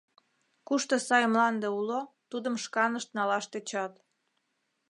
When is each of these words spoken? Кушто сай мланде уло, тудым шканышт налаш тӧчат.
Кушто 0.67 0.95
сай 1.07 1.23
мланде 1.31 1.67
уло, 1.79 1.99
тудым 2.29 2.55
шканышт 2.63 3.09
налаш 3.17 3.45
тӧчат. 3.51 3.93